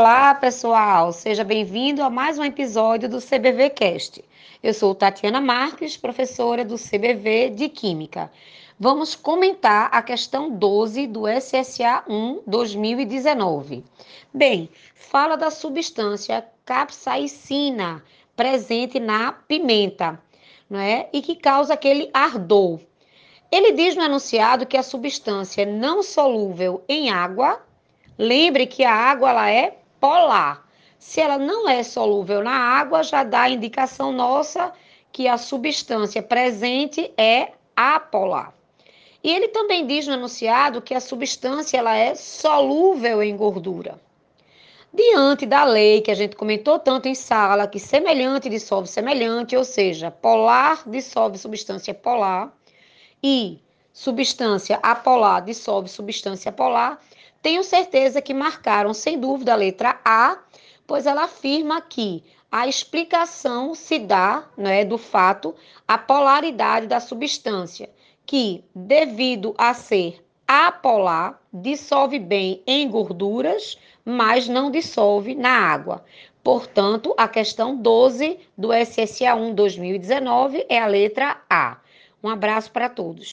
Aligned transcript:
Olá, 0.00 0.34
pessoal! 0.34 1.12
Seja 1.12 1.44
bem-vindo 1.44 2.02
a 2.02 2.08
mais 2.08 2.38
um 2.38 2.42
episódio 2.42 3.06
do 3.06 3.18
CBV 3.18 3.68
Cast. 3.68 4.24
Eu 4.62 4.72
sou 4.72 4.94
Tatiana 4.94 5.42
Marques, 5.42 5.94
professora 5.94 6.64
do 6.64 6.76
CBV 6.76 7.50
de 7.50 7.68
Química. 7.68 8.32
Vamos 8.78 9.14
comentar 9.14 9.90
a 9.92 10.00
questão 10.00 10.50
12 10.50 11.06
do 11.06 11.28
SSA 11.28 12.02
1 12.08 12.44
2019. 12.46 13.84
Bem, 14.32 14.70
fala 14.94 15.36
da 15.36 15.50
substância 15.50 16.46
capsaicina 16.64 18.02
presente 18.34 18.98
na 18.98 19.32
pimenta, 19.32 20.18
não 20.70 20.80
é? 20.80 21.10
E 21.12 21.20
que 21.20 21.36
causa 21.36 21.74
aquele 21.74 22.08
ardor. 22.14 22.80
Ele 23.52 23.72
diz 23.72 23.94
no 23.94 24.02
enunciado 24.02 24.64
que 24.64 24.78
a 24.78 24.82
substância 24.82 25.66
não 25.66 26.02
solúvel 26.02 26.82
em 26.88 27.10
água, 27.10 27.62
lembre 28.18 28.66
que 28.66 28.82
a 28.82 28.94
água 28.94 29.28
ela 29.28 29.50
é 29.50 29.79
polar. 30.00 30.66
Se 30.98 31.20
ela 31.20 31.38
não 31.38 31.68
é 31.68 31.82
solúvel 31.82 32.42
na 32.42 32.52
água, 32.52 33.02
já 33.02 33.22
dá 33.22 33.42
a 33.42 33.50
indicação 33.50 34.12
nossa 34.12 34.72
que 35.12 35.28
a 35.28 35.36
substância 35.36 36.22
presente 36.22 37.12
é 37.16 37.52
apolar. 37.76 38.54
E 39.22 39.30
ele 39.30 39.48
também 39.48 39.86
diz 39.86 40.06
no 40.06 40.14
enunciado 40.14 40.80
que 40.80 40.94
a 40.94 41.00
substância 41.00 41.76
ela 41.76 41.96
é 41.96 42.14
solúvel 42.14 43.22
em 43.22 43.36
gordura. 43.36 44.00
Diante 44.92 45.46
da 45.46 45.62
lei 45.62 46.00
que 46.00 46.10
a 46.10 46.14
gente 46.14 46.34
comentou 46.34 46.78
tanto 46.78 47.06
em 47.06 47.14
sala, 47.14 47.68
que 47.68 47.78
semelhante 47.78 48.48
dissolve 48.48 48.88
semelhante, 48.88 49.56
ou 49.56 49.64
seja, 49.64 50.10
polar 50.10 50.82
dissolve 50.86 51.38
substância 51.38 51.94
polar 51.94 52.52
e 53.22 53.60
substância 53.92 54.80
apolar 54.82 55.44
dissolve 55.44 55.88
substância 55.88 56.50
polar, 56.50 57.00
tenho 57.42 57.64
certeza 57.64 58.20
que 58.20 58.34
marcaram 58.34 58.92
sem 58.92 59.18
dúvida 59.18 59.52
a 59.52 59.56
letra 59.56 60.00
A, 60.04 60.38
pois 60.86 61.06
ela 61.06 61.24
afirma 61.24 61.80
que 61.80 62.22
a 62.50 62.66
explicação 62.66 63.74
se 63.74 63.98
dá, 63.98 64.44
né, 64.56 64.84
do 64.84 64.98
fato, 64.98 65.54
a 65.86 65.96
polaridade 65.96 66.86
da 66.86 66.98
substância, 66.98 67.88
que 68.26 68.64
devido 68.74 69.54
a 69.56 69.72
ser 69.72 70.22
apolar, 70.46 71.40
dissolve 71.52 72.18
bem 72.18 72.60
em 72.66 72.88
gorduras, 72.90 73.78
mas 74.04 74.48
não 74.48 74.70
dissolve 74.70 75.34
na 75.34 75.50
água. 75.50 76.04
Portanto, 76.42 77.14
a 77.16 77.28
questão 77.28 77.76
12 77.76 78.38
do 78.58 78.70
SSA 78.72 79.34
1 79.34 79.54
2019 79.54 80.66
é 80.68 80.80
a 80.80 80.86
letra 80.86 81.40
A. 81.48 81.78
Um 82.22 82.28
abraço 82.28 82.70
para 82.72 82.88
todos. 82.88 83.28